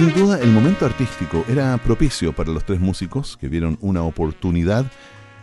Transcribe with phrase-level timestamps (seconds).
[0.00, 4.90] Sin duda, el momento artístico era propicio para los tres músicos que vieron una oportunidad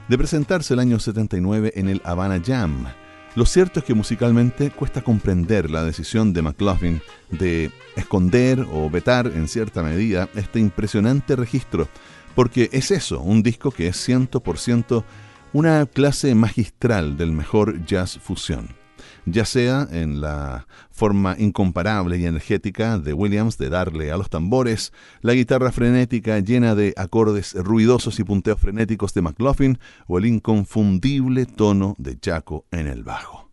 [0.08, 2.88] de presentarse el año 79 en el Havana Jam.
[3.36, 9.28] Lo cierto es que musicalmente cuesta comprender la decisión de McLaughlin de esconder o vetar
[9.28, 11.88] en cierta medida este impresionante registro,
[12.34, 15.04] porque es eso, un disco que es 100%
[15.54, 18.87] una clase magistral del mejor jazz fusión
[19.30, 24.94] ya sea en la forma incomparable y energética de Williams de darle a los tambores,
[25.22, 31.46] la guitarra frenética llena de acordes ruidosos y punteos frenéticos de McLaughlin o el inconfundible
[31.46, 33.52] tono de Jaco en el bajo.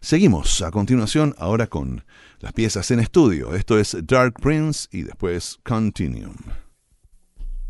[0.00, 2.04] Seguimos a continuación ahora con
[2.38, 3.54] las piezas en estudio.
[3.54, 6.36] Esto es Dark Prince y después Continuum.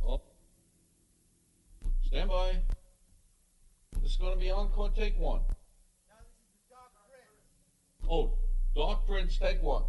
[0.03, 0.21] Oh.
[2.05, 2.63] Stand by.
[4.03, 5.41] This is going to be encore take one.
[8.09, 8.33] Oh,
[9.07, 9.83] Prince, take one.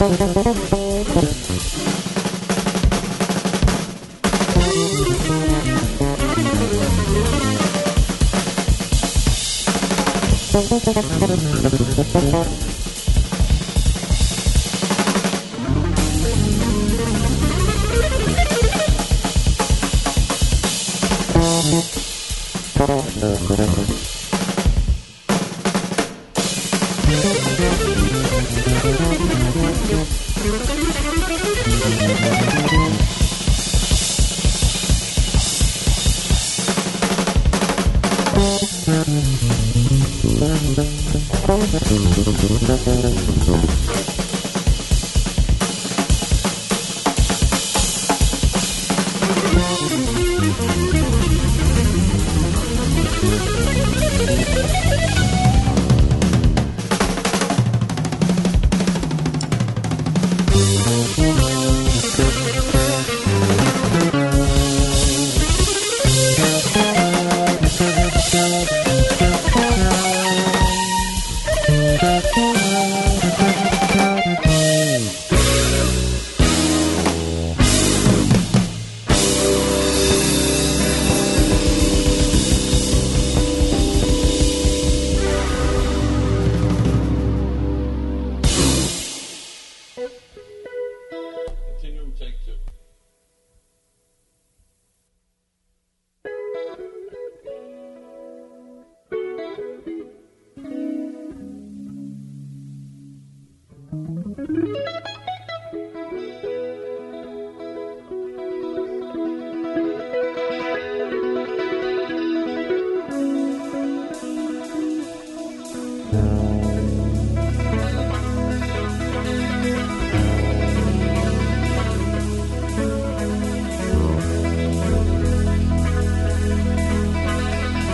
[0.00, 1.50] Thank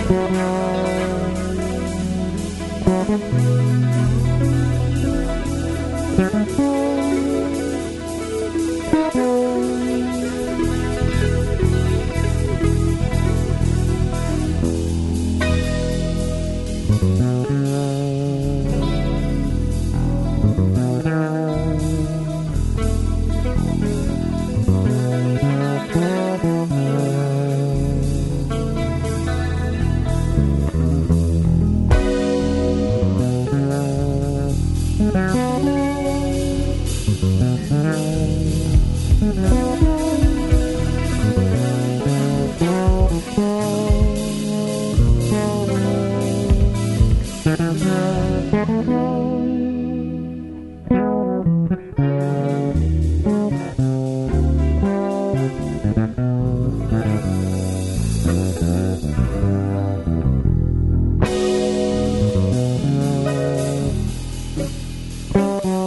[0.09, 0.76] Música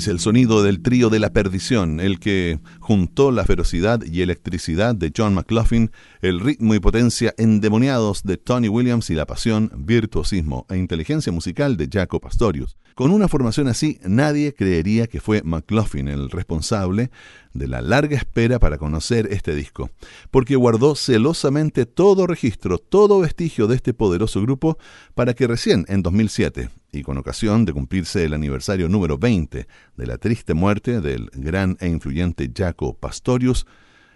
[0.00, 4.94] es el sonido del trío de la perdición, el que juntó la ferocidad y electricidad
[4.94, 5.90] de John McLaughlin,
[6.22, 11.76] el ritmo y potencia endemoniados de Tony Williams y la pasión, virtuosismo e inteligencia musical
[11.76, 12.78] de Jaco Pastorius.
[12.94, 17.10] Con una formación así, nadie creería que fue McLaughlin el responsable
[17.52, 19.90] de la larga espera para conocer este disco,
[20.30, 24.78] porque guardó celosamente todo registro, todo vestigio de este poderoso grupo
[25.14, 29.66] para que recién en 2007, y con ocasión de cumplirse el aniversario número 20
[29.96, 33.66] de la triste muerte del gran e influyente Jaco Pastorius,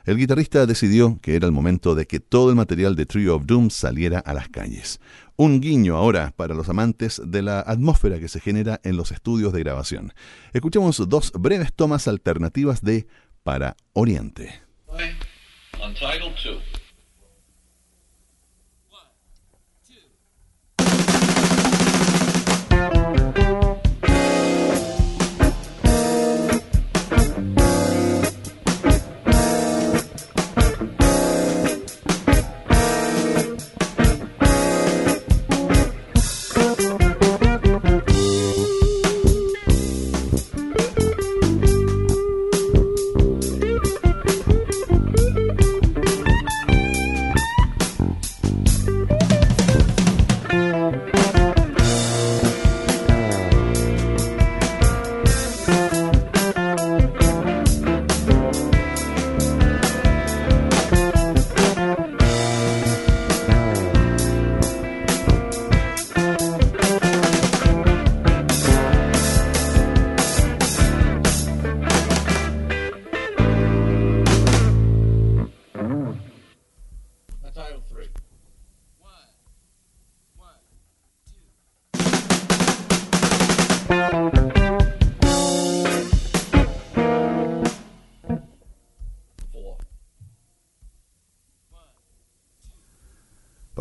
[0.05, 3.47] el guitarrista decidió que era el momento de que todo el material de Trio of
[3.47, 5.01] Doom saliera a las calles.
[5.37, 9.53] Un guiño ahora para los amantes de la atmósfera que se genera en los estudios
[9.53, 10.13] de grabación.
[10.53, 13.07] Escuchemos dos breves tomas alternativas de
[13.43, 14.61] Para Oriente.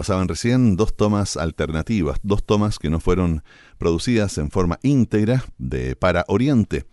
[0.03, 3.41] Pasaban recién dos tomas alternativas, dos tomas que no fueron
[3.77, 6.83] producidas en forma íntegra de Para Oriente.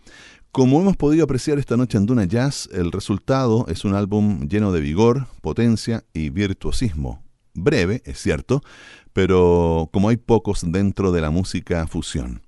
[0.53, 4.71] Como hemos podido apreciar esta noche en Duna Jazz, el resultado es un álbum lleno
[4.71, 7.21] de vigor, potencia y virtuosismo.
[7.53, 8.63] Breve, es cierto,
[9.11, 12.41] pero como hay pocos dentro de la música fusión.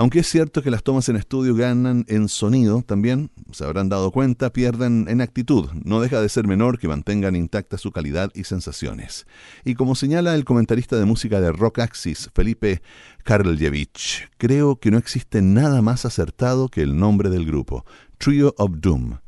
[0.00, 4.10] Aunque es cierto que las tomas en estudio ganan en sonido, también, se habrán dado
[4.12, 5.68] cuenta, pierden en actitud.
[5.84, 9.26] No deja de ser menor que mantengan intacta su calidad y sensaciones.
[9.62, 12.80] Y como señala el comentarista de música de Rock Axis, Felipe
[13.24, 17.84] Karljevich, creo que no existe nada más acertado que el nombre del grupo,
[18.16, 19.18] Trio of Doom.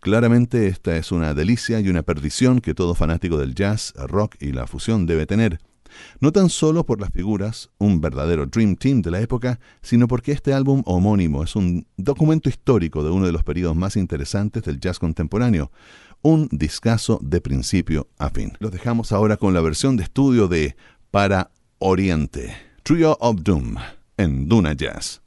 [0.00, 4.50] Claramente esta es una delicia y una perdición que todo fanático del jazz, rock y
[4.50, 5.60] la fusión debe tener
[6.20, 10.32] no tan solo por las figuras, un verdadero Dream Team de la época, sino porque
[10.32, 14.80] este álbum homónimo es un documento histórico de uno de los periodos más interesantes del
[14.80, 15.70] jazz contemporáneo,
[16.22, 18.52] un discazo de principio a fin.
[18.58, 20.76] Los dejamos ahora con la versión de estudio de
[21.10, 23.76] Para Oriente, Trio of Doom,
[24.16, 25.25] en Duna Jazz.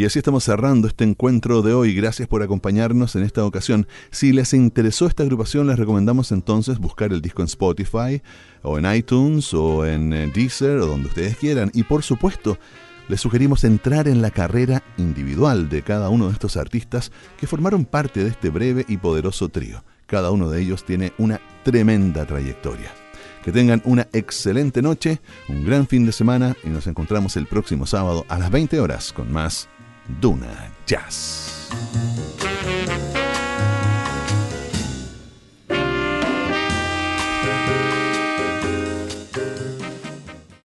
[0.00, 1.94] Y así estamos cerrando este encuentro de hoy.
[1.94, 3.86] Gracias por acompañarnos en esta ocasión.
[4.10, 8.22] Si les interesó esta agrupación, les recomendamos entonces buscar el disco en Spotify,
[8.62, 11.70] o en iTunes, o en eh, Deezer, o donde ustedes quieran.
[11.74, 12.56] Y por supuesto,
[13.08, 17.84] les sugerimos entrar en la carrera individual de cada uno de estos artistas que formaron
[17.84, 19.84] parte de este breve y poderoso trío.
[20.06, 22.90] Cada uno de ellos tiene una tremenda trayectoria.
[23.44, 27.84] Que tengan una excelente noche, un gran fin de semana y nos encontramos el próximo
[27.84, 29.68] sábado a las 20 horas con más
[30.08, 32.09] Duna Jazz.